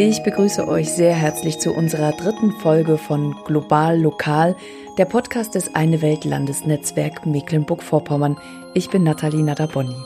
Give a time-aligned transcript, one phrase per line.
[0.00, 4.54] Ich begrüße euch sehr herzlich zu unserer dritten Folge von Global Lokal,
[4.96, 8.38] der Podcast des Eine Welt Landesnetzwerk Mecklenburg-Vorpommern.
[8.74, 9.96] Ich bin Nathalie Nadabonni.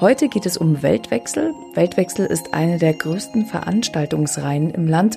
[0.00, 1.54] Heute geht es um Weltwechsel.
[1.74, 5.16] Weltwechsel ist eine der größten Veranstaltungsreihen im Land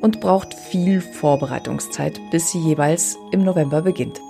[0.00, 4.20] und braucht viel Vorbereitungszeit, bis sie jeweils im November beginnt.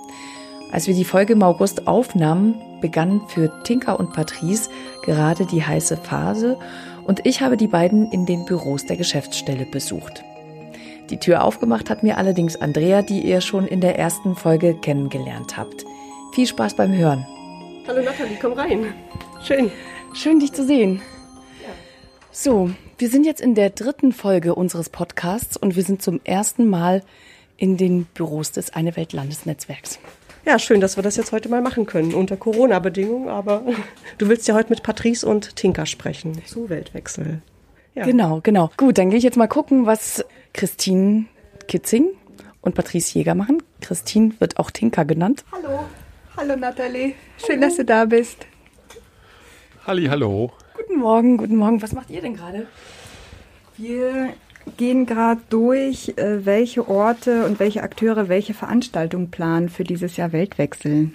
[0.71, 4.71] Als wir die Folge im August aufnahmen, begann für Tinker und Patrice
[5.05, 6.57] gerade die heiße Phase
[7.07, 10.23] und ich habe die beiden in den Büros der Geschäftsstelle besucht.
[11.09, 15.55] Die Tür aufgemacht hat mir allerdings Andrea, die ihr schon in der ersten Folge kennengelernt
[15.57, 15.85] habt.
[16.33, 17.25] Viel Spaß beim Hören.
[17.87, 18.93] Hallo Nathalie, komm rein.
[19.41, 19.71] Schön.
[20.13, 21.01] Schön, dich zu sehen.
[22.31, 26.69] So, wir sind jetzt in der dritten Folge unseres Podcasts und wir sind zum ersten
[26.69, 27.03] Mal
[27.55, 29.99] in den Büros des Eine Welt Landesnetzwerks.
[30.47, 33.63] Ja, schön, dass wir das jetzt heute mal machen können, unter Corona-Bedingungen, aber
[34.17, 37.41] du willst ja heute mit Patrice und Tinka sprechen zu Weltwechsel.
[37.95, 38.05] Ja.
[38.05, 38.71] Genau, genau.
[38.77, 41.25] Gut, dann gehe ich jetzt mal gucken, was Christine
[41.67, 42.11] Kitzing
[42.61, 43.61] und Patrice Jäger machen.
[43.81, 45.43] Christine wird auch Tinka genannt.
[45.51, 45.79] Hallo.
[46.37, 47.15] Hallo Nathalie.
[47.45, 47.61] Schön, Hallo.
[47.67, 48.47] dass du da bist.
[49.85, 50.53] Halli, hallo.
[50.77, 51.81] Guten Morgen, guten Morgen.
[51.81, 52.67] Was macht ihr denn gerade?
[53.75, 54.29] Wir
[54.75, 60.31] gehen gerade durch, äh, welche Orte und welche Akteure welche Veranstaltungen planen für dieses Jahr
[60.33, 61.11] Weltwechsel.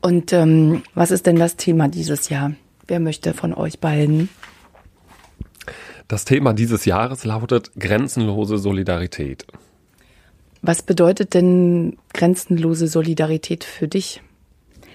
[0.00, 2.52] Und ähm, was ist denn das Thema dieses Jahr?
[2.86, 4.28] Wer möchte von euch beiden?
[6.08, 9.46] Das Thema dieses Jahres lautet grenzenlose Solidarität.
[10.60, 14.22] Was bedeutet denn grenzenlose Solidarität für dich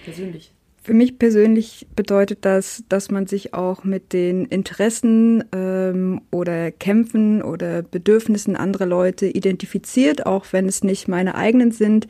[0.04, 0.52] persönlich?
[0.82, 7.42] Für mich persönlich bedeutet das, dass man sich auch mit den Interessen ähm, oder Kämpfen
[7.42, 12.08] oder Bedürfnissen anderer Leute identifiziert, auch wenn es nicht meine eigenen sind.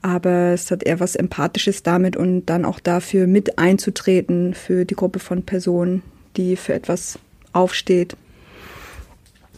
[0.00, 4.94] Aber es hat eher was Empathisches damit und dann auch dafür mit einzutreten für die
[4.94, 6.02] Gruppe von Personen,
[6.38, 7.18] die für etwas
[7.52, 8.16] aufsteht.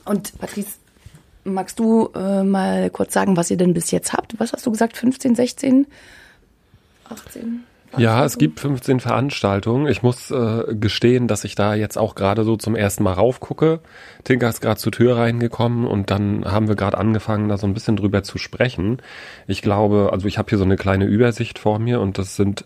[0.04, 0.78] Und Patrice,
[1.44, 4.34] magst du äh, mal kurz sagen, was ihr denn bis jetzt habt?
[4.40, 4.96] Was hast du gesagt?
[4.96, 5.86] 15, 16,
[7.08, 7.62] 18?
[7.98, 9.86] Ja, es gibt 15 Veranstaltungen.
[9.86, 13.80] Ich muss äh, gestehen, dass ich da jetzt auch gerade so zum ersten Mal raufgucke.
[14.24, 17.74] Tinker ist gerade zur Tür reingekommen und dann haben wir gerade angefangen, da so ein
[17.74, 19.02] bisschen drüber zu sprechen.
[19.46, 22.64] Ich glaube, also ich habe hier so eine kleine Übersicht vor mir und das sind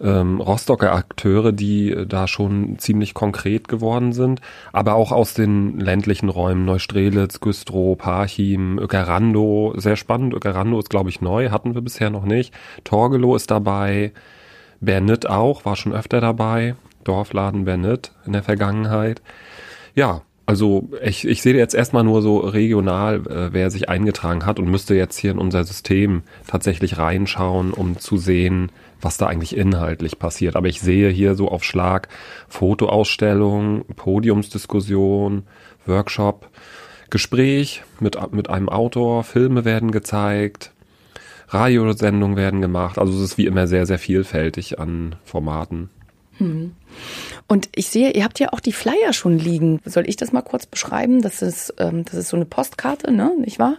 [0.00, 4.40] ähm, Rostocker Akteure, die da schon ziemlich konkret geworden sind,
[4.72, 11.10] aber auch aus den ländlichen Räumen, Neustrelitz, Güstrow, Parchim, Öckerando, sehr spannend, Öckerando ist glaube
[11.10, 14.12] ich neu, hatten wir bisher noch nicht, Torgelow ist dabei,
[14.80, 16.74] Bernit auch, war schon öfter dabei.
[17.04, 19.22] Dorfladen Bernit in der Vergangenheit.
[19.94, 24.58] Ja, also ich, ich sehe jetzt erstmal nur so regional, äh, wer sich eingetragen hat
[24.58, 29.54] und müsste jetzt hier in unser System tatsächlich reinschauen, um zu sehen, was da eigentlich
[29.54, 30.56] inhaltlich passiert.
[30.56, 32.08] Aber ich sehe hier so auf Schlag
[32.48, 35.42] Fotoausstellung, Podiumsdiskussion,
[35.84, 36.48] Workshop,
[37.10, 40.72] Gespräch mit, mit einem Autor, Filme werden gezeigt,
[41.48, 42.98] Radiosendungen werden gemacht.
[42.98, 45.90] Also es ist wie immer sehr, sehr vielfältig an Formaten.
[46.36, 46.72] Hm.
[47.46, 49.80] Und ich sehe, ihr habt ja auch die Flyer schon liegen.
[49.84, 51.22] Soll ich das mal kurz beschreiben?
[51.22, 53.32] Das ist, ähm, das ist so eine Postkarte, ne?
[53.40, 53.76] nicht wahr?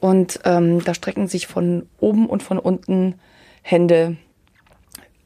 [0.00, 3.16] Und ähm, da strecken sich von oben und von unten
[3.62, 4.16] Hände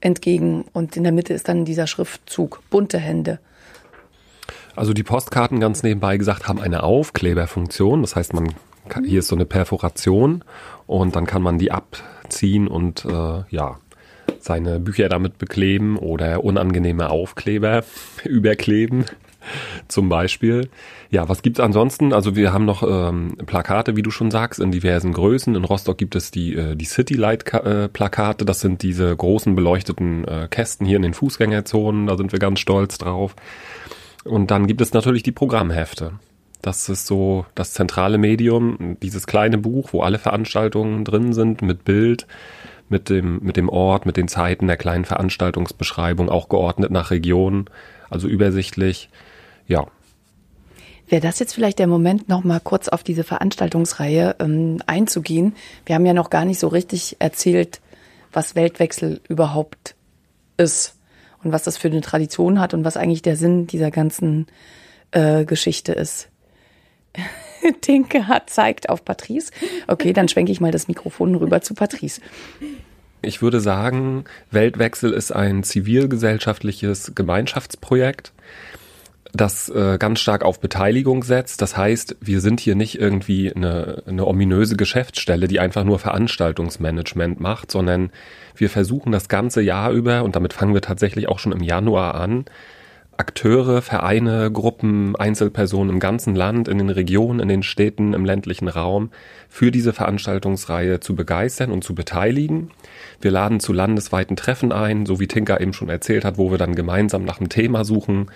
[0.01, 0.65] entgegen.
[0.73, 3.39] Und in der Mitte ist dann dieser Schriftzug, bunte Hände.
[4.77, 8.03] Also die Postkarten ganz nebenbei gesagt haben eine Aufkleberfunktion.
[8.03, 8.53] Das heißt, man
[9.05, 10.45] hier ist so eine Perforation
[10.87, 13.79] und dann kann man die abziehen und äh, ja
[14.39, 17.85] seine Bücher damit bekleben oder unangenehme Aufkleber
[18.25, 19.07] überkleben
[19.89, 20.69] zum Beispiel.
[21.11, 22.13] Ja, was gibt's ansonsten?
[22.13, 25.55] Also wir haben noch ähm, Plakate, wie du schon sagst, in diversen Größen.
[25.55, 28.45] In Rostock gibt es die, äh, die City Light äh, Plakate.
[28.45, 32.07] Das sind diese großen beleuchteten äh, Kästen hier in den Fußgängerzonen.
[32.07, 33.37] Da sind wir ganz stolz drauf.
[34.25, 36.13] Und dann gibt es natürlich die Programmhefte.
[36.65, 41.85] Das ist so das zentrale Medium, dieses kleine Buch, wo alle Veranstaltungen drin sind, mit
[41.85, 42.27] Bild,
[42.89, 47.69] mit dem, mit dem Ort, mit den Zeiten der kleinen Veranstaltungsbeschreibung, auch geordnet nach Region,
[48.09, 49.11] also übersichtlich.
[49.67, 49.89] Ja.
[51.07, 55.57] Wäre das jetzt vielleicht der Moment, noch mal kurz auf diese Veranstaltungsreihe ähm, einzugehen?
[55.85, 57.83] Wir haben ja noch gar nicht so richtig erzählt,
[58.33, 59.97] was Weltwechsel überhaupt
[60.57, 60.95] ist
[61.43, 64.47] und was das für eine Tradition hat und was eigentlich der Sinn dieser ganzen
[65.11, 66.31] äh, Geschichte ist.
[67.81, 69.51] Tinke hat, zeigt auf Patrice.
[69.87, 72.21] Okay, dann schwenke ich mal das Mikrofon rüber zu Patrice.
[73.23, 78.33] Ich würde sagen, Weltwechsel ist ein zivilgesellschaftliches Gemeinschaftsprojekt,
[79.33, 81.61] das äh, ganz stark auf Beteiligung setzt.
[81.61, 87.41] Das heißt, wir sind hier nicht irgendwie eine, eine ominöse Geschäftsstelle, die einfach nur Veranstaltungsmanagement
[87.41, 88.11] macht, sondern
[88.55, 92.15] wir versuchen das ganze Jahr über, und damit fangen wir tatsächlich auch schon im Januar
[92.15, 92.45] an,
[93.19, 98.69] Akteure, Vereine, Gruppen, Einzelpersonen im ganzen Land, in den Regionen, in den Städten, im ländlichen
[98.69, 99.11] Raum
[99.49, 102.71] für diese Veranstaltungsreihe zu begeistern und zu beteiligen.
[103.21, 106.59] Wir laden zu landesweiten Treffen ein, so wie Tinka eben schon erzählt hat, wo wir
[106.59, 108.31] dann gemeinsam nach einem Thema suchen.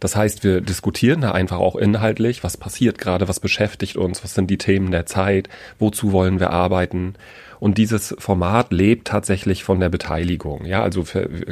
[0.00, 4.34] Das heißt, wir diskutieren da einfach auch inhaltlich, was passiert gerade, was beschäftigt uns, was
[4.34, 5.48] sind die Themen der Zeit,
[5.78, 7.14] wozu wollen wir arbeiten.
[7.60, 10.64] Und dieses Format lebt tatsächlich von der Beteiligung.
[10.64, 11.04] Ja, also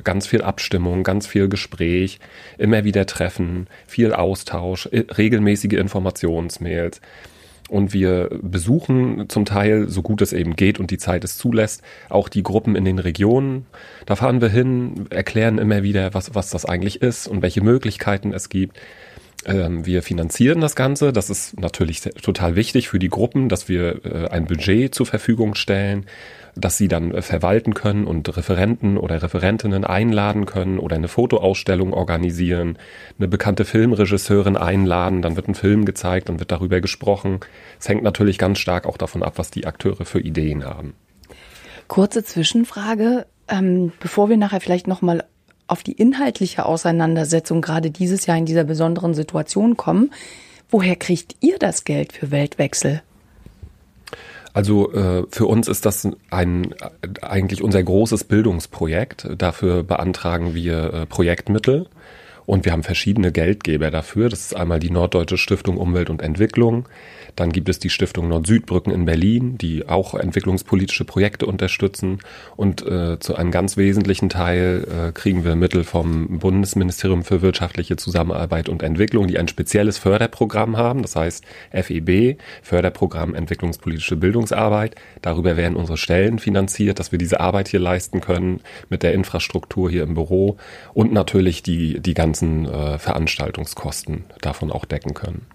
[0.05, 2.21] ganz viel Abstimmung, ganz viel Gespräch,
[2.59, 7.01] immer wieder Treffen, viel Austausch, regelmäßige Informationsmails.
[7.69, 11.83] Und wir besuchen zum Teil, so gut es eben geht und die Zeit es zulässt,
[12.09, 13.67] auch die Gruppen in den Regionen.
[14.07, 18.33] Da fahren wir hin, erklären immer wieder, was, was das eigentlich ist und welche Möglichkeiten
[18.33, 18.79] es gibt.
[19.47, 21.13] Ähm, wir finanzieren das Ganze.
[21.13, 25.55] Das ist natürlich total wichtig für die Gruppen, dass wir äh, ein Budget zur Verfügung
[25.55, 26.07] stellen
[26.57, 31.93] das sie dann äh, verwalten können und Referenten oder Referentinnen einladen können oder eine Fotoausstellung
[31.93, 32.79] organisieren,
[33.19, 37.41] eine bekannte Filmregisseurin einladen, dann wird ein Film gezeigt, dann wird darüber gesprochen.
[37.79, 40.95] Es hängt natürlich ganz stark auch davon ab, was die Akteure für Ideen haben.
[41.89, 45.25] Kurze Zwischenfrage, ähm, bevor wir nachher vielleicht nochmal
[45.69, 50.13] auf die inhaltliche Auseinandersetzung gerade dieses Jahr in dieser besonderen Situation kommen.
[50.69, 53.03] Woher kriegt ihr das Geld für Weltwechsel?
[54.57, 56.75] Also äh, für uns ist das ein
[57.21, 59.29] eigentlich unser großes Bildungsprojekt.
[59.37, 61.89] Dafür beantragen wir äh, Projektmittel
[62.47, 64.29] und wir haben verschiedene Geldgeber dafür.
[64.29, 66.89] Das ist einmal die Norddeutsche Stiftung Umwelt und Entwicklung,
[67.37, 72.19] dann gibt es die Stiftung Nord-Süd-Brücken in Berlin, die auch entwicklungspolitische Projekte unterstützen.
[72.57, 77.97] Und äh, zu einem ganz wesentlichen Teil äh, kriegen wir Mittel vom Bundesministerium für wirtschaftliche
[77.97, 81.03] Zusammenarbeit und Entwicklung, die ein spezielles Förderprogramm haben.
[81.03, 84.95] Das heißt FEB, Förderprogramm Entwicklungspolitische Bildungsarbeit.
[85.21, 89.91] Darüber werden unsere Stellen finanziert, dass wir diese Arbeit hier leisten können mit der Infrastruktur
[89.91, 90.57] hier im Büro
[90.95, 95.47] und natürlich die, die ganzen äh, Veranstaltungskosten davon auch decken können.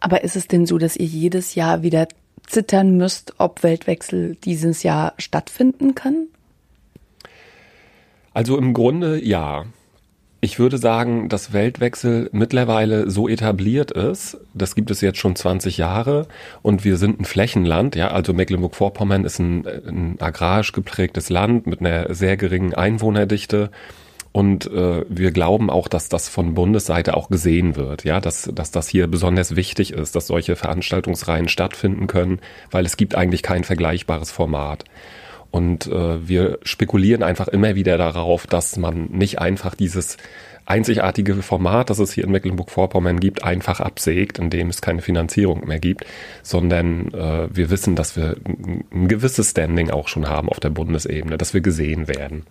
[0.00, 2.08] Aber ist es denn so, dass ihr jedes Jahr wieder
[2.46, 6.26] zittern müsst, ob Weltwechsel dieses Jahr stattfinden kann?
[8.34, 9.66] Also im Grunde ja.
[10.40, 15.78] Ich würde sagen, dass Weltwechsel mittlerweile so etabliert ist, das gibt es jetzt schon 20
[15.78, 16.26] Jahre
[16.62, 21.78] und wir sind ein Flächenland, ja, also Mecklenburg-Vorpommern ist ein, ein agrarisch geprägtes Land mit
[21.78, 23.70] einer sehr geringen Einwohnerdichte
[24.32, 28.70] und äh, wir glauben auch, dass das von Bundesseite auch gesehen wird, ja, dass, dass
[28.70, 32.40] das hier besonders wichtig ist, dass solche Veranstaltungsreihen stattfinden können,
[32.70, 34.84] weil es gibt eigentlich kein vergleichbares Format.
[35.50, 40.16] Und äh, wir spekulieren einfach immer wieder darauf, dass man nicht einfach dieses
[40.64, 45.80] einzigartige Format, das es hier in Mecklenburg-Vorpommern gibt, einfach absägt, indem es keine Finanzierung mehr
[45.80, 46.06] gibt,
[46.42, 51.36] sondern äh, wir wissen, dass wir ein gewisses Standing auch schon haben auf der Bundesebene,
[51.36, 52.46] dass wir gesehen werden.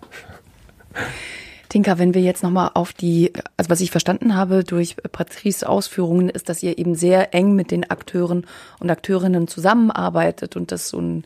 [1.72, 6.28] Tinka, wenn wir jetzt nochmal auf die, also was ich verstanden habe durch Patrice Ausführungen,
[6.28, 8.46] ist, dass ihr eben sehr eng mit den Akteuren
[8.78, 11.24] und Akteurinnen zusammenarbeitet und das so ein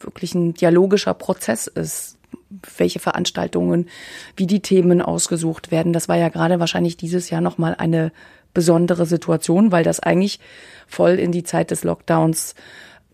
[0.00, 2.16] wirklich ein dialogischer Prozess ist,
[2.76, 3.88] welche Veranstaltungen,
[4.36, 5.92] wie die Themen ausgesucht werden.
[5.92, 8.10] Das war ja gerade wahrscheinlich dieses Jahr nochmal eine
[8.52, 10.40] besondere Situation, weil das eigentlich
[10.88, 12.56] voll in die Zeit des Lockdowns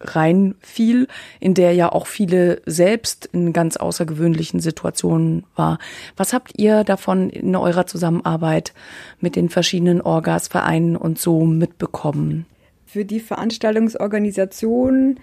[0.00, 1.06] reinfiel,
[1.38, 5.79] in der ja auch viele selbst in ganz außergewöhnlichen Situationen war.
[6.17, 8.73] Was habt ihr davon in eurer Zusammenarbeit
[9.21, 12.47] mit den verschiedenen Orgas, Vereinen und so mitbekommen?
[12.87, 15.21] Für die Veranstaltungsorganisation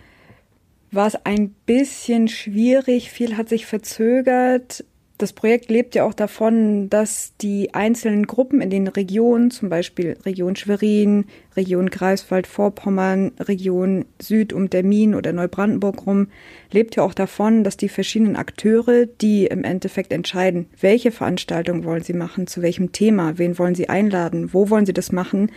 [0.91, 4.85] war es ein bisschen schwierig, viel hat sich verzögert
[5.17, 10.15] das Projekt lebt ja auch davon, dass die einzelnen Gruppen in den Regionen, zum Beispiel
[10.25, 16.27] Region Schwerin, Region Greifswald-Vorpommern, Region Süd um der Min oder Neubrandenburg rum,
[16.71, 22.03] lebt ja auch davon, dass die verschiedenen Akteure, die im Endeffekt entscheiden, welche Veranstaltung wollen
[22.03, 25.51] sie machen, zu welchem Thema, wen wollen sie einladen, wo wollen sie das machen,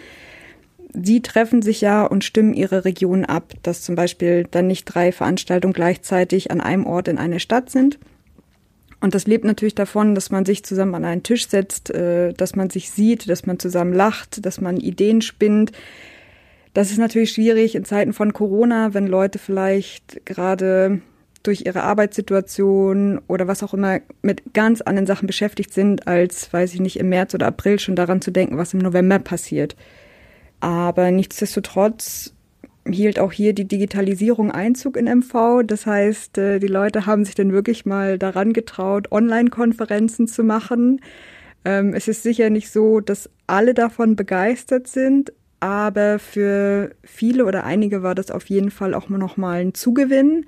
[0.93, 5.12] Sie treffen sich ja und stimmen ihre Region ab, dass zum Beispiel dann nicht drei
[5.12, 8.00] Veranstaltungen gleichzeitig an einem Ort in einer Stadt sind,
[9.00, 12.54] und das lebt natürlich davon, dass man sich zusammen an einen Tisch setzt, äh, dass
[12.54, 15.73] man sich sieht, dass man zusammen lacht, dass man Ideen spinnt.
[16.75, 21.00] Das ist natürlich schwierig in Zeiten von Corona, wenn Leute vielleicht gerade
[21.42, 26.75] durch ihre Arbeitssituation oder was auch immer mit ganz anderen Sachen beschäftigt sind, als, weiß
[26.75, 29.75] ich nicht, im März oder April schon daran zu denken, was im November passiert.
[30.61, 32.35] Aber nichtsdestotrotz
[32.89, 35.63] hielt auch hier die Digitalisierung Einzug in MV.
[35.67, 41.01] Das heißt, äh, die Leute haben sich dann wirklich mal daran getraut, Online-Konferenzen zu machen.
[41.65, 47.65] Ähm, es ist sicher nicht so, dass alle davon begeistert sind, aber für viele oder
[47.65, 50.47] einige war das auf jeden Fall auch noch mal ein Zugewinn,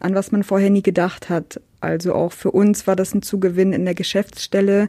[0.00, 1.60] an was man vorher nie gedacht hat.
[1.80, 4.88] Also auch für uns war das ein Zugewinn in der Geschäftsstelle,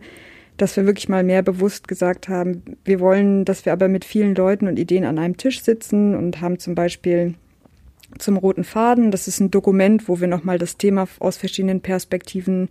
[0.62, 4.36] dass wir wirklich mal mehr bewusst gesagt haben, wir wollen, dass wir aber mit vielen
[4.36, 7.34] Leuten und Ideen an einem Tisch sitzen und haben zum Beispiel
[8.20, 12.70] zum roten Faden, das ist ein Dokument, wo wir nochmal das Thema aus verschiedenen Perspektiven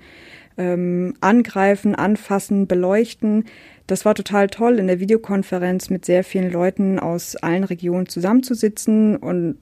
[0.56, 3.46] ähm, angreifen, anfassen, beleuchten.
[3.88, 9.16] Das war total toll, in der Videokonferenz mit sehr vielen Leuten aus allen Regionen zusammenzusitzen
[9.16, 9.56] und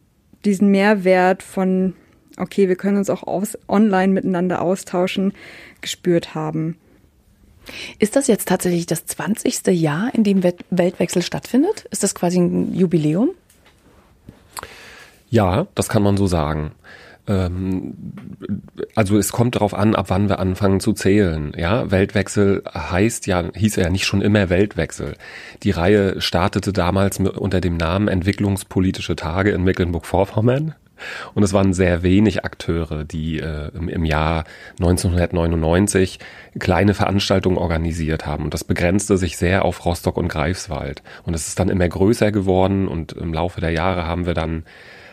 [0.44, 1.94] diesen Mehrwert von,
[2.36, 5.32] okay, wir können uns auch aus, online miteinander austauschen,
[5.80, 6.76] gespürt haben.
[7.98, 9.66] Ist das jetzt tatsächlich das 20.
[9.68, 11.86] Jahr, in dem Weltwechsel stattfindet?
[11.90, 13.30] Ist das quasi ein Jubiläum?
[15.30, 16.72] Ja, das kann man so sagen.
[17.28, 17.94] Ähm,
[18.94, 21.52] also es kommt darauf an, ab wann wir anfangen zu zählen.
[21.56, 25.14] Ja, Weltwechsel heißt ja, hieß ja nicht schon immer Weltwechsel.
[25.62, 30.74] Die Reihe startete damals unter dem Namen Entwicklungspolitische Tage in Mecklenburg-Vorpommern.
[31.34, 34.44] Und es waren sehr wenig Akteure, die äh, im, im, Jahr
[34.80, 36.18] 1999
[36.58, 38.44] kleine Veranstaltungen organisiert haben.
[38.44, 41.02] Und das begrenzte sich sehr auf Rostock und Greifswald.
[41.24, 44.64] Und es ist dann immer größer geworden und im Laufe der Jahre haben wir dann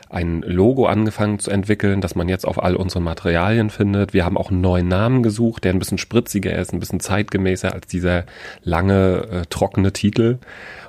[0.09, 4.13] ein Logo angefangen zu entwickeln, das man jetzt auf all unseren Materialien findet.
[4.13, 7.73] Wir haben auch einen neuen Namen gesucht, der ein bisschen spritziger ist, ein bisschen zeitgemäßer
[7.73, 8.23] als dieser
[8.63, 10.37] lange, äh, trockene Titel.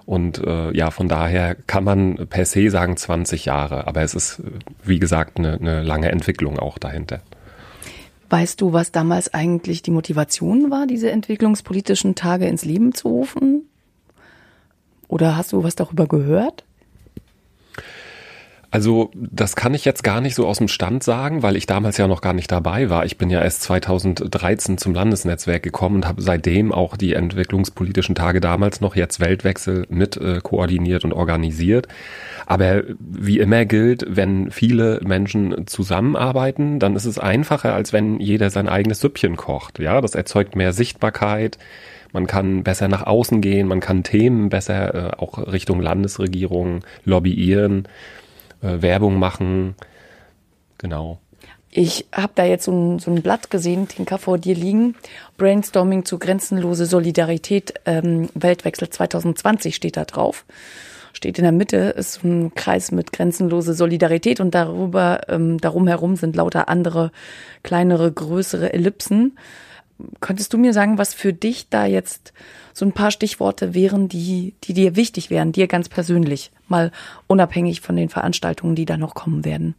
[0.06, 4.40] Und äh, ja, von daher kann man per se sagen 20 Jahre, aber es ist,
[4.84, 7.20] wie gesagt, eine, eine lange Entwicklung auch dahinter.
[8.30, 13.68] Weißt du, was damals eigentlich die Motivation war, diese entwicklungspolitischen Tage ins Leben zu rufen?
[15.08, 16.64] Oder hast du was darüber gehört?
[18.70, 21.96] Also das kann ich jetzt gar nicht so aus dem Stand sagen, weil ich damals
[21.98, 23.04] ja noch gar nicht dabei war.
[23.04, 28.40] Ich bin ja erst 2013 zum Landesnetzwerk gekommen und habe seitdem auch die entwicklungspolitischen Tage
[28.40, 31.86] damals noch jetzt Weltwechsel mit äh, koordiniert und organisiert.
[32.44, 38.50] Aber wie immer gilt, wenn viele Menschen zusammenarbeiten, dann ist es einfacher, als wenn jeder
[38.50, 39.78] sein eigenes Süppchen kocht.
[39.78, 41.58] Ja, das erzeugt mehr Sichtbarkeit.
[42.12, 47.86] Man kann besser nach außen gehen, man kann Themen besser äh, auch Richtung Landesregierung lobbyieren
[48.62, 49.74] äh, Werbung machen.
[50.78, 51.18] Genau.
[51.70, 54.94] Ich habe da jetzt so ein, so ein Blatt gesehen, Tinka, vor dir liegen.
[55.36, 60.46] Brainstorming zu grenzenlose Solidarität, ähm, Weltwechsel 2020 steht da drauf.
[61.12, 66.16] Steht in der Mitte, ist ein Kreis mit grenzenlose Solidarität und darüber, ähm, darum herum
[66.16, 67.10] sind lauter andere,
[67.62, 69.38] kleinere, größere Ellipsen.
[70.20, 72.32] Könntest du mir sagen, was für dich da jetzt
[72.76, 76.92] so ein paar Stichworte wären, die, die dir wichtig wären, dir ganz persönlich, mal
[77.26, 79.74] unabhängig von den Veranstaltungen, die da noch kommen werden?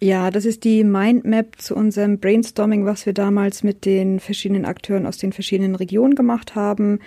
[0.00, 5.06] Ja, das ist die Mindmap zu unserem Brainstorming, was wir damals mit den verschiedenen Akteuren
[5.06, 6.98] aus den verschiedenen Regionen gemacht haben.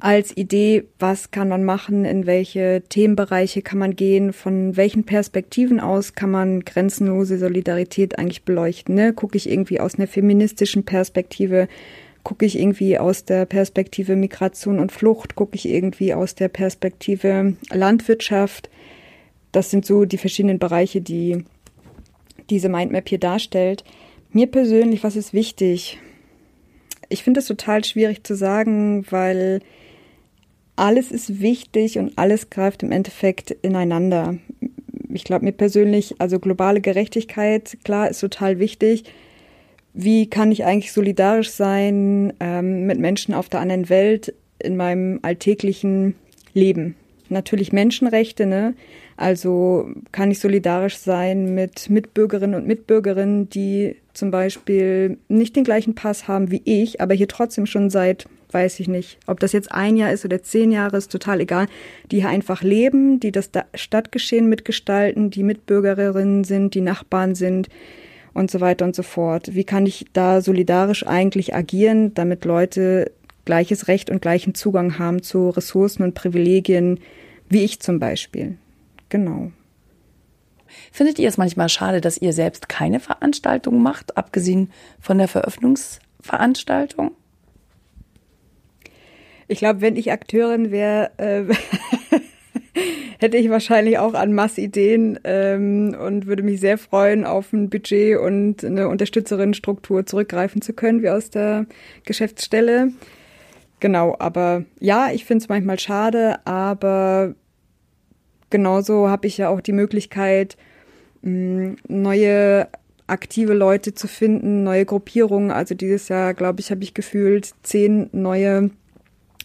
[0.00, 5.78] Als Idee, was kann man machen, in welche Themenbereiche kann man gehen, von welchen Perspektiven
[5.78, 8.96] aus kann man grenzenlose Solidarität eigentlich beleuchten.
[8.96, 9.12] Ne?
[9.12, 11.68] Gucke ich irgendwie aus einer feministischen Perspektive,
[12.22, 17.56] gucke ich irgendwie aus der Perspektive Migration und Flucht, gucke ich irgendwie aus der Perspektive
[17.70, 18.70] Landwirtschaft.
[19.50, 21.44] Das sind so die verschiedenen Bereiche, die
[22.50, 23.84] diese Mindmap hier darstellt.
[24.30, 25.98] Mir persönlich, was ist wichtig?
[27.08, 29.60] Ich finde es total schwierig zu sagen, weil
[30.76, 34.38] alles ist wichtig und alles greift im Endeffekt ineinander.
[35.12, 39.04] Ich glaube mir persönlich, also globale Gerechtigkeit, klar, ist total wichtig
[39.94, 45.18] wie kann ich eigentlich solidarisch sein ähm, mit Menschen auf der anderen Welt in meinem
[45.22, 46.14] alltäglichen
[46.54, 46.96] Leben.
[47.28, 48.74] Natürlich Menschenrechte, ne?
[49.16, 55.94] Also kann ich solidarisch sein mit Mitbürgerinnen und Mitbürgerinnen, die zum Beispiel nicht den gleichen
[55.94, 59.70] Pass haben wie ich, aber hier trotzdem schon seit, weiß ich nicht, ob das jetzt
[59.70, 61.66] ein Jahr ist oder zehn Jahre, ist total egal,
[62.10, 67.68] die hier einfach leben, die das Stadtgeschehen mitgestalten, die Mitbürgerinnen sind, die Nachbarn sind,
[68.34, 69.54] und so weiter und so fort.
[69.54, 73.12] Wie kann ich da solidarisch eigentlich agieren, damit Leute
[73.44, 77.00] gleiches Recht und gleichen Zugang haben zu Ressourcen und Privilegien,
[77.48, 78.56] wie ich zum Beispiel.
[79.08, 79.50] Genau.
[80.90, 84.70] Findet ihr es manchmal schade, dass ihr selbst keine Veranstaltung macht, abgesehen
[85.00, 87.12] von der Veröffentlichungsveranstaltung?
[89.48, 91.44] Ich glaube, wenn ich Akteurin wäre, äh,
[93.18, 98.18] hätte ich wahrscheinlich auch an Massideen ähm, und würde mich sehr freuen, auf ein Budget
[98.18, 101.66] und eine Unterstützerinnenstruktur zurückgreifen zu können, wie aus der
[102.04, 102.92] Geschäftsstelle.
[103.80, 107.34] Genau, aber ja, ich finde es manchmal schade, aber
[108.50, 110.56] genauso habe ich ja auch die Möglichkeit,
[111.22, 112.68] mh, neue
[113.08, 115.50] aktive Leute zu finden, neue Gruppierungen.
[115.50, 118.70] Also dieses Jahr, glaube ich, habe ich gefühlt zehn neue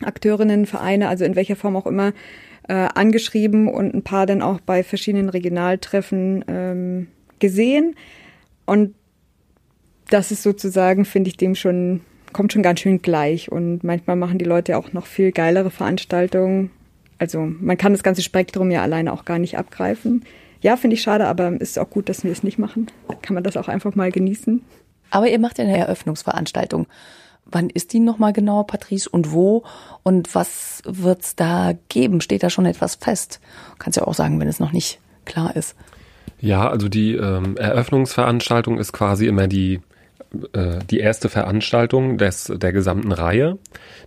[0.03, 2.13] Akteurinnen, Vereine, also in welcher Form auch immer,
[2.67, 7.07] äh, angeschrieben und ein paar dann auch bei verschiedenen Regionaltreffen ähm,
[7.39, 7.95] gesehen.
[8.65, 8.95] Und
[10.09, 12.01] das ist sozusagen, finde ich, dem schon
[12.33, 13.51] kommt schon ganz schön gleich.
[13.51, 16.71] Und manchmal machen die Leute auch noch viel geilere Veranstaltungen.
[17.19, 20.23] Also man kann das ganze Spektrum ja alleine auch gar nicht abgreifen.
[20.61, 22.87] Ja, finde ich schade, aber ist auch gut, dass wir es nicht machen.
[23.21, 24.61] Kann man das auch einfach mal genießen.
[25.09, 26.87] Aber ihr macht ja eine Eröffnungsveranstaltung.
[27.49, 29.63] Wann ist die nochmal genau, Patrice, und wo?
[30.03, 32.21] Und was wird's da geben?
[32.21, 33.39] Steht da schon etwas fest?
[33.79, 35.75] Kannst ja auch sagen, wenn es noch nicht klar ist.
[36.39, 39.81] Ja, also die ähm, Eröffnungsveranstaltung ist quasi immer die
[40.53, 43.57] äh, die erste Veranstaltung des, der gesamten Reihe.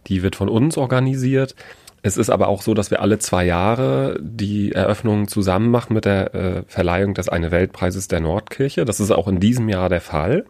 [0.07, 1.55] Die wird von uns organisiert.
[2.03, 6.05] Es ist aber auch so, dass wir alle zwei Jahre die Eröffnung zusammen machen mit
[6.05, 8.85] der äh, Verleihung des Eine Weltpreises der Nordkirche.
[8.85, 10.45] Das ist auch in diesem Jahr der Fall.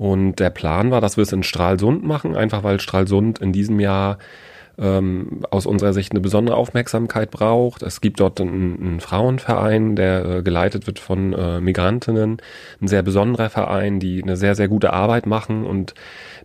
[0.00, 3.78] Und der Plan war, dass wir es in Stralsund machen, einfach weil Stralsund in diesem
[3.80, 4.16] Jahr
[4.78, 7.82] ähm, aus unserer Sicht eine besondere Aufmerksamkeit braucht.
[7.82, 12.38] Es gibt dort einen, einen Frauenverein, der äh, geleitet wird von äh, Migrantinnen,
[12.80, 15.92] ein sehr besonderer Verein, die eine sehr, sehr gute Arbeit machen und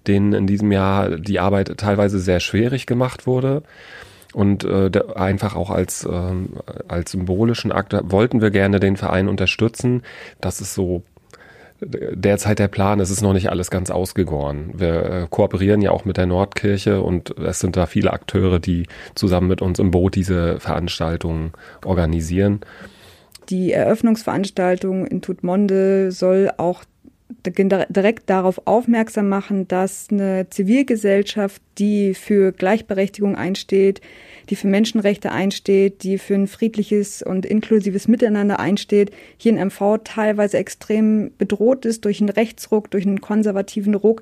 [0.06, 3.64] denen in diesem Jahr die Arbeit teilweise sehr schwierig gemacht wurde.
[4.34, 6.34] Und äh, einfach auch als, äh,
[6.90, 10.04] als symbolischen Akt wollten wir gerne den Verein unterstützen.
[10.42, 11.04] Das ist so
[11.82, 14.72] derzeit der Plan, es ist noch nicht alles ganz ausgegoren.
[14.74, 18.88] Wir äh, kooperieren ja auch mit der Nordkirche und es sind da viele Akteure, die
[19.14, 21.52] zusammen mit uns im Boot diese Veranstaltungen
[21.84, 22.62] organisieren.
[23.50, 26.84] Die Eröffnungsveranstaltung in Tutmonde soll auch
[27.30, 34.02] direkt darauf aufmerksam machen, dass eine Zivilgesellschaft, die für Gleichberechtigung einsteht,
[34.50, 40.00] die für Menschenrechte einsteht, die für ein friedliches und inklusives Miteinander einsteht, hier in MV
[40.04, 44.22] teilweise extrem bedroht ist durch einen Rechtsruck, durch einen konservativen Ruck,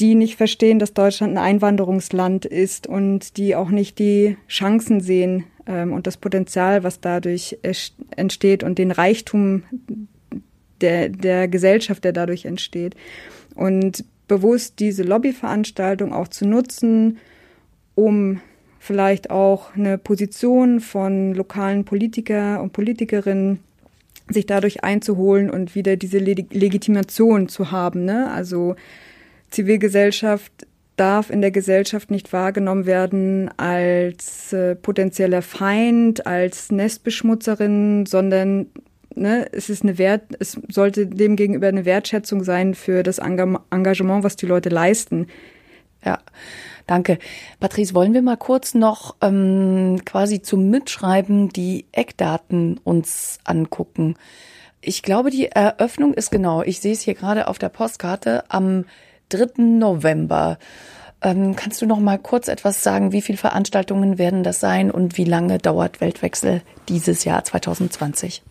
[0.00, 5.44] die nicht verstehen, dass Deutschland ein Einwanderungsland ist und die auch nicht die Chancen sehen
[5.66, 7.58] ähm, und das Potenzial, was dadurch
[8.16, 9.62] entsteht und den Reichtum
[10.82, 12.94] der, der Gesellschaft, der dadurch entsteht.
[13.54, 17.18] Und bewusst diese Lobbyveranstaltung auch zu nutzen,
[17.94, 18.40] um
[18.78, 23.60] vielleicht auch eine Position von lokalen Politiker und Politikerinnen
[24.28, 28.04] sich dadurch einzuholen und wieder diese Legitimation zu haben.
[28.04, 28.30] Ne?
[28.32, 28.76] Also
[29.50, 30.66] Zivilgesellschaft
[30.96, 38.66] darf in der Gesellschaft nicht wahrgenommen werden als äh, potenzieller Feind, als Nestbeschmutzerin, sondern
[39.14, 44.24] ne, es ist eine Wert, es sollte dem gegenüber eine Wertschätzung sein für das Engagement,
[44.24, 45.26] was die Leute leisten.
[46.04, 46.18] Ja.
[46.86, 47.18] Danke.
[47.60, 54.16] Patrice, wollen wir mal kurz noch ähm, quasi zum Mitschreiben die Eckdaten uns angucken?
[54.80, 58.84] Ich glaube, die Eröffnung ist genau, ich sehe es hier gerade auf der Postkarte, am
[59.28, 59.62] 3.
[59.62, 60.58] November.
[61.22, 65.16] Ähm, kannst du noch mal kurz etwas sagen, wie viele Veranstaltungen werden das sein und
[65.16, 68.42] wie lange dauert Weltwechsel dieses Jahr 2020?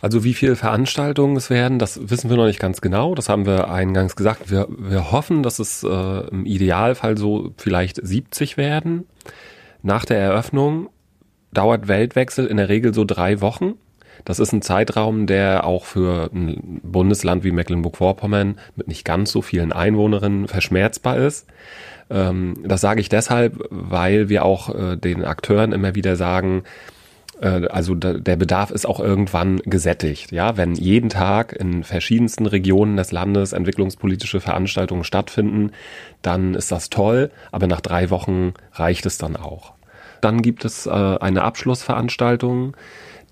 [0.00, 3.14] Also wie viele Veranstaltungen es werden, das wissen wir noch nicht ganz genau.
[3.14, 4.50] Das haben wir eingangs gesagt.
[4.50, 9.06] Wir, wir hoffen, dass es äh, im Idealfall so vielleicht 70 werden.
[9.82, 10.88] Nach der Eröffnung
[11.52, 13.74] dauert Weltwechsel in der Regel so drei Wochen.
[14.24, 19.42] Das ist ein Zeitraum, der auch für ein Bundesland wie Mecklenburg-Vorpommern mit nicht ganz so
[19.42, 21.46] vielen Einwohnerinnen verschmerzbar ist.
[22.10, 26.64] Ähm, das sage ich deshalb, weil wir auch äh, den Akteuren immer wieder sagen,
[27.46, 30.32] also der Bedarf ist auch irgendwann gesättigt.
[30.32, 35.70] Ja, wenn jeden Tag in verschiedensten Regionen des Landes entwicklungspolitische Veranstaltungen stattfinden,
[36.22, 39.74] dann ist das toll, aber nach drei Wochen reicht es dann auch.
[40.20, 42.76] Dann gibt es äh, eine Abschlussveranstaltung,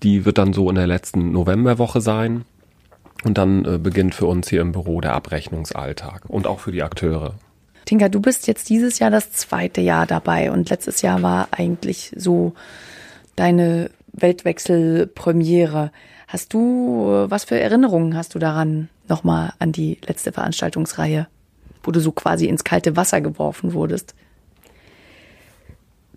[0.03, 2.45] die wird dann so in der letzten Novemberwoche sein.
[3.23, 6.83] Und dann äh, beginnt für uns hier im Büro der Abrechnungsalltag und auch für die
[6.83, 7.33] Akteure.
[7.85, 12.11] Tinka, du bist jetzt dieses Jahr das zweite Jahr dabei und letztes Jahr war eigentlich
[12.15, 12.53] so
[13.35, 15.91] deine Weltwechselpremiere.
[16.27, 21.27] Hast du, äh, was für Erinnerungen hast du daran nochmal an die letzte Veranstaltungsreihe,
[21.83, 24.13] wo du so quasi ins kalte Wasser geworfen wurdest?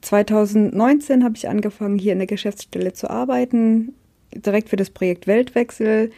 [0.00, 3.94] 2019 habe ich angefangen, hier in der Geschäftsstelle zu arbeiten,
[4.34, 6.10] direkt für das Projekt Weltwechsel.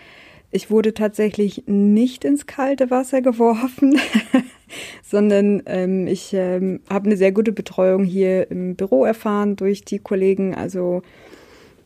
[0.51, 3.99] Ich wurde tatsächlich nicht ins kalte Wasser geworfen,
[5.03, 9.99] sondern ähm, ich ähm, habe eine sehr gute Betreuung hier im Büro erfahren durch die
[9.99, 10.55] Kollegen.
[10.55, 11.03] Also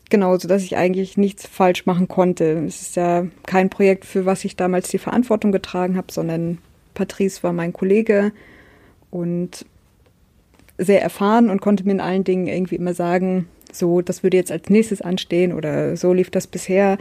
[0.08, 2.44] Genau, so dass ich eigentlich nichts falsch machen konnte.
[2.66, 6.58] Es ist ja kein Projekt, für was ich damals die Verantwortung getragen habe, sondern
[6.94, 8.32] Patrice war mein Kollege
[9.10, 9.66] und
[10.78, 14.52] sehr erfahren und konnte mir in allen Dingen irgendwie immer sagen, so, das würde jetzt
[14.52, 16.98] als nächstes anstehen oder so lief das bisher.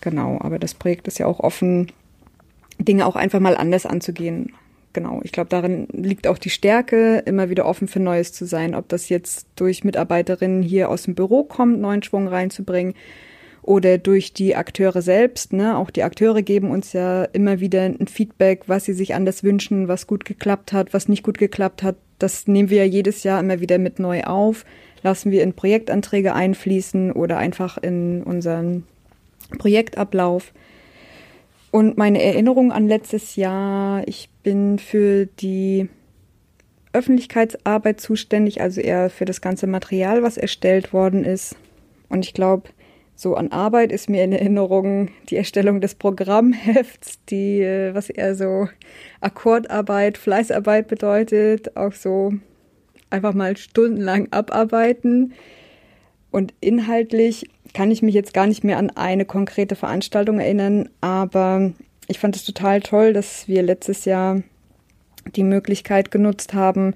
[0.00, 1.90] Genau, aber das Projekt ist ja auch offen,
[2.78, 4.52] Dinge auch einfach mal anders anzugehen
[4.92, 8.74] genau, ich glaube, darin liegt auch die Stärke, immer wieder offen für Neues zu sein.
[8.74, 12.94] Ob das jetzt durch Mitarbeiterinnen hier aus dem Büro kommt, neuen Schwung reinzubringen,
[13.62, 15.52] oder durch die Akteure selbst.
[15.52, 15.76] Ne?
[15.76, 19.88] Auch die Akteure geben uns ja immer wieder ein Feedback, was sie sich anders wünschen,
[19.88, 21.96] was gut geklappt hat, was nicht gut geklappt hat.
[22.18, 24.64] Das nehmen wir ja jedes Jahr immer wieder mit neu auf,
[25.02, 28.84] lassen wir in Projektanträge einfließen oder einfach in unseren
[29.58, 30.52] Projektablauf.
[31.72, 35.88] Und meine Erinnerung an letztes Jahr, ich bin für die
[36.92, 41.56] Öffentlichkeitsarbeit zuständig, also eher für das ganze Material, was erstellt worden ist.
[42.10, 42.68] Und ich glaube,
[43.14, 48.34] so an Arbeit ist mir in Erinnerung die Erstellung des Programmhefts, die, äh, was eher
[48.34, 48.68] so
[49.22, 52.34] Akkordarbeit, Fleißarbeit bedeutet, auch so
[53.08, 55.32] einfach mal stundenlang abarbeiten.
[56.32, 61.72] Und inhaltlich kann ich mich jetzt gar nicht mehr an eine konkrete Veranstaltung erinnern, aber
[62.08, 64.42] ich fand es total toll, dass wir letztes Jahr
[65.36, 66.94] die Möglichkeit genutzt haben,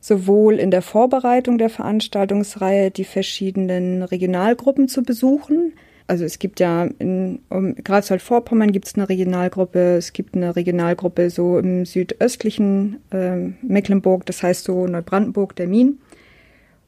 [0.00, 5.72] sowohl in der Vorbereitung der Veranstaltungsreihe die verschiedenen Regionalgruppen zu besuchen.
[6.06, 11.30] Also es gibt ja in um, Greifswald-Vorpommern gibt es eine Regionalgruppe, es gibt eine Regionalgruppe
[11.30, 15.98] so im südöstlichen äh, Mecklenburg, das heißt so Neubrandenburg, der Min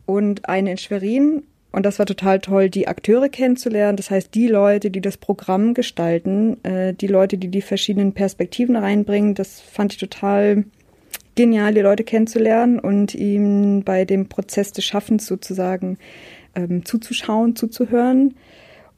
[0.06, 1.42] und eine in Schwerin.
[1.72, 3.96] Und das war total toll, die Akteure kennenzulernen.
[3.96, 8.76] Das heißt, die Leute, die das Programm gestalten, äh, die Leute, die die verschiedenen Perspektiven
[8.76, 10.64] reinbringen, das fand ich total
[11.34, 15.96] genial, die Leute kennenzulernen und ihm bei dem Prozess des Schaffens sozusagen
[16.54, 18.34] ähm, zuzuschauen, zuzuhören.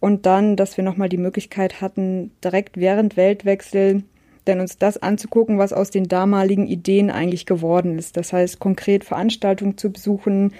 [0.00, 4.02] Und dann, dass wir nochmal die Möglichkeit hatten, direkt während Weltwechsel
[4.46, 8.16] denn uns das anzugucken, was aus den damaligen Ideen eigentlich geworden ist.
[8.16, 10.52] Das heißt, konkret Veranstaltungen zu besuchen,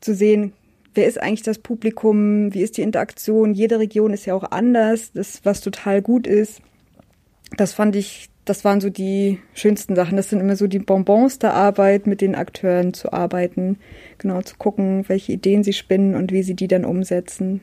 [0.00, 0.52] zu sehen,
[0.98, 3.54] wer ist eigentlich das Publikum, wie ist die Interaktion.
[3.54, 6.60] Jede Region ist ja auch anders, das, was total gut ist.
[7.56, 10.16] Das fand ich das waren so die schönsten Sachen.
[10.16, 13.78] Das sind immer so die Bonbons der Arbeit, mit den Akteuren zu arbeiten,
[14.16, 17.60] genau zu gucken, welche Ideen sie spinnen und wie sie die dann umsetzen.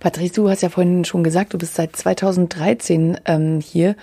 [0.00, 3.94] Patrice, du hast ja vorhin schon gesagt, du bist seit 2013 ähm, hier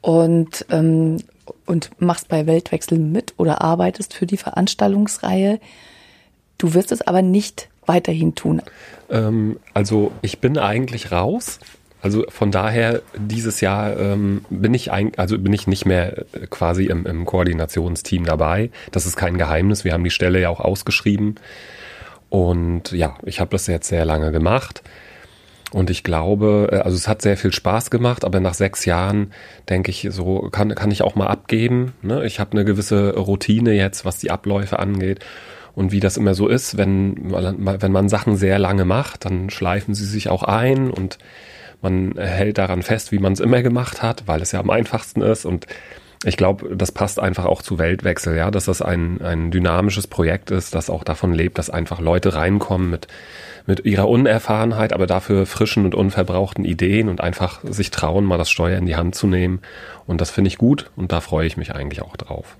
[0.00, 1.18] und, ähm,
[1.64, 5.60] und machst bei Weltwechsel mit oder arbeitest für die Veranstaltungsreihe.
[6.58, 8.62] Du wirst es aber nicht weiterhin tun.
[9.10, 11.58] Ähm, also ich bin eigentlich raus.
[12.02, 16.46] Also von daher dieses Jahr ähm, bin ich ein, also bin ich nicht mehr äh,
[16.48, 18.70] quasi im, im Koordinationsteam dabei.
[18.92, 19.84] Das ist kein Geheimnis.
[19.84, 21.36] Wir haben die Stelle ja auch ausgeschrieben.
[22.28, 24.82] Und ja, ich habe das jetzt sehr lange gemacht.
[25.72, 29.32] Und ich glaube, äh, also es hat sehr viel Spaß gemacht, aber nach sechs Jahren
[29.68, 31.92] denke ich, so kann, kann ich auch mal abgeben.
[32.02, 32.24] Ne?
[32.24, 35.24] Ich habe eine gewisse Routine jetzt, was die Abläufe angeht.
[35.76, 39.94] Und wie das immer so ist, wenn, wenn man Sachen sehr lange macht, dann schleifen
[39.94, 41.18] sie sich auch ein und
[41.82, 45.20] man hält daran fest, wie man es immer gemacht hat, weil es ja am einfachsten
[45.20, 45.66] ist und
[46.24, 50.50] ich glaube, das passt einfach auch zu Weltwechsel, ja, dass das ein, ein dynamisches Projekt
[50.50, 53.06] ist, das auch davon lebt, dass einfach Leute reinkommen mit,
[53.66, 58.48] mit ihrer Unerfahrenheit, aber dafür frischen und unverbrauchten Ideen und einfach sich trauen, mal das
[58.48, 59.60] Steuer in die Hand zu nehmen.
[60.06, 62.56] Und das finde ich gut und da freue ich mich eigentlich auch drauf.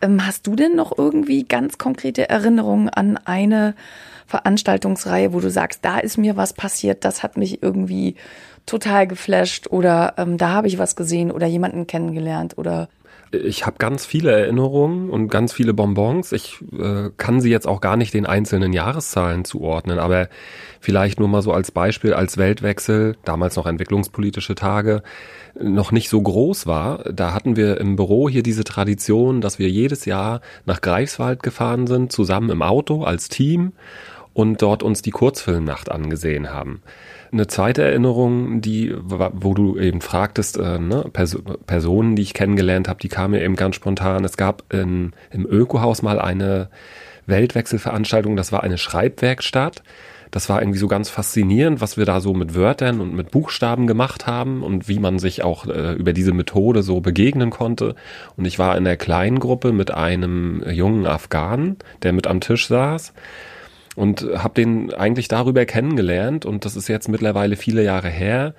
[0.00, 3.74] Ähm, hast du denn noch irgendwie ganz konkrete Erinnerungen an eine
[4.26, 8.16] Veranstaltungsreihe, wo du sagst, da ist mir was passiert, das hat mich irgendwie
[8.66, 12.88] total geflasht oder ähm, da habe ich was gesehen oder jemanden kennengelernt oder
[13.32, 16.32] ich habe ganz viele Erinnerungen und ganz viele Bonbons.
[16.32, 20.28] Ich äh, kann sie jetzt auch gar nicht den einzelnen Jahreszahlen zuordnen, aber
[20.80, 25.02] vielleicht nur mal so als Beispiel, als Weltwechsel, damals noch entwicklungspolitische Tage,
[25.60, 29.68] noch nicht so groß war, da hatten wir im Büro hier diese Tradition, dass wir
[29.68, 33.72] jedes Jahr nach Greifswald gefahren sind, zusammen im Auto als Team
[34.34, 36.82] und dort uns die Kurzfilmnacht angesehen haben.
[37.32, 42.88] Eine zweite Erinnerung, die, wo du eben fragtest, äh, ne, Pers Personen, die ich kennengelernt
[42.88, 44.24] habe, die kamen mir eben ganz spontan.
[44.24, 46.68] Es gab in, im Ökohaus mal eine
[47.26, 49.82] Weltwechselveranstaltung, das war eine Schreibwerkstatt.
[50.32, 53.86] Das war irgendwie so ganz faszinierend, was wir da so mit Wörtern und mit Buchstaben
[53.86, 57.94] gemacht haben und wie man sich auch äh, über diese Methode so begegnen konnte.
[58.36, 62.66] Und ich war in der kleinen Gruppe mit einem jungen Afghanen, der mit am Tisch
[62.66, 63.12] saß
[63.96, 68.54] und habe den eigentlich darüber kennengelernt und das ist jetzt mittlerweile viele Jahre her.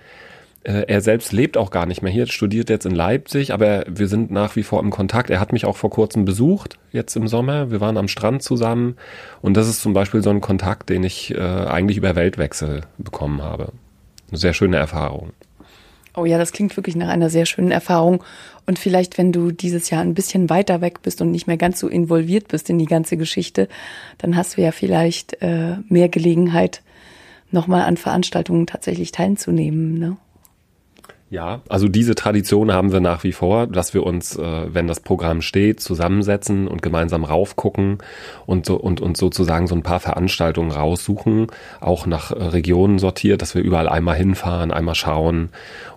[0.63, 4.07] Äh, er selbst lebt auch gar nicht mehr hier, studiert jetzt in Leipzig, aber wir
[4.07, 5.29] sind nach wie vor im Kontakt.
[5.29, 7.71] Er hat mich auch vor kurzem besucht, jetzt im Sommer.
[7.71, 8.97] Wir waren am Strand zusammen
[9.41, 13.41] und das ist zum Beispiel so ein Kontakt, den ich äh, eigentlich über Weltwechsel bekommen
[13.41, 13.71] habe.
[14.29, 15.31] Eine sehr schöne Erfahrung.
[16.17, 18.23] Oh ja, das klingt wirklich nach einer sehr schönen Erfahrung.
[18.65, 21.79] Und vielleicht, wenn du dieses Jahr ein bisschen weiter weg bist und nicht mehr ganz
[21.79, 23.69] so involviert bist in die ganze Geschichte,
[24.17, 26.81] dann hast du ja vielleicht äh, mehr Gelegenheit,
[27.51, 29.99] nochmal an Veranstaltungen tatsächlich teilzunehmen.
[29.99, 30.17] Ne?
[31.29, 35.01] Ja, also diese Tradition haben wir nach wie vor, dass wir uns, äh, wenn das
[35.01, 37.97] Programm steht, zusammensetzen und gemeinsam raufgucken
[38.45, 41.47] und so und, und sozusagen so ein paar Veranstaltungen raussuchen,
[41.81, 45.49] auch nach äh, Regionen sortiert, dass wir überall einmal hinfahren, einmal schauen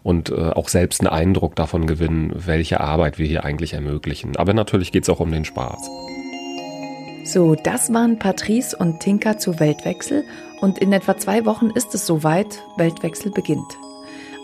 [0.02, 4.36] und äh, auch selbst einen Eindruck davon gewinnen, welche Arbeit wir hier eigentlich ermöglichen.
[4.36, 5.88] Aber natürlich geht's auch um den Spaß.
[7.22, 10.24] So, das waren Patrice und Tinka zu Weltwechsel
[10.60, 13.78] und in etwa zwei Wochen ist es soweit, Weltwechsel beginnt.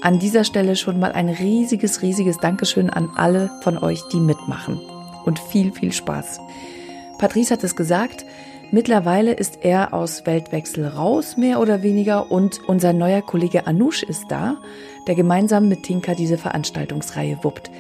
[0.07, 4.81] An dieser Stelle schon mal ein riesiges, riesiges Dankeschön an alle von euch, die mitmachen.
[5.25, 6.39] Und viel, viel Spaß.
[7.19, 8.25] Patrice hat es gesagt,
[8.71, 14.27] mittlerweile ist er aus Weltwechsel raus, mehr oder weniger, und unser neuer Kollege Anush ist
[14.29, 14.59] da,
[15.09, 17.73] der gemeinsam mit Tinka diese Veranstaltungsreihe wuppt.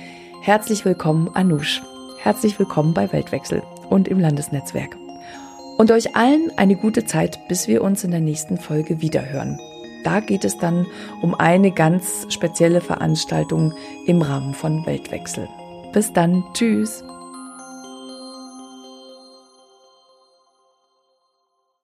[0.42, 1.80] Herzlich willkommen, Anush.
[2.18, 4.96] Herzlich willkommen bei Weltwechsel und im Landesnetzwerk.
[5.78, 9.60] Und euch allen eine gute Zeit, bis wir uns in der nächsten Folge wiederhören.
[10.06, 10.86] Da geht es dann
[11.20, 13.74] um eine ganz spezielle Veranstaltung
[14.06, 15.48] im Rahmen von Weltwechsel.
[15.92, 17.02] Bis dann, tschüss.